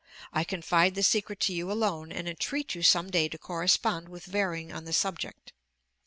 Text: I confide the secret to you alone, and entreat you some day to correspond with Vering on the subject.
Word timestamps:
I 0.33 0.43
confide 0.43 0.95
the 0.95 1.03
secret 1.03 1.39
to 1.41 1.53
you 1.53 1.71
alone, 1.71 2.11
and 2.11 2.27
entreat 2.27 2.73
you 2.73 2.81
some 2.81 3.11
day 3.11 3.29
to 3.29 3.37
correspond 3.37 4.09
with 4.09 4.25
Vering 4.25 4.73
on 4.73 4.85
the 4.85 4.93
subject. 4.93 5.53